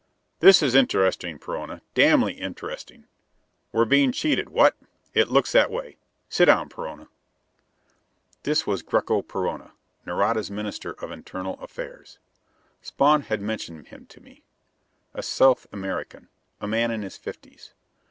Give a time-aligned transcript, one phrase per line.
[0.39, 1.81] "This is interesting, Perona.
[1.93, 3.05] Damnably interesting.
[3.71, 4.75] We're being cheated, what?
[5.13, 5.97] It looks that way.
[6.27, 7.07] Sit down, Perona."
[8.41, 9.73] This was Greko Perona.
[10.07, 12.17] Nareda's Minister of Internal Affairs.
[12.81, 14.41] Spawn had mentioned him to me.
[15.13, 16.29] A South American.
[16.59, 17.75] A man in his fifties.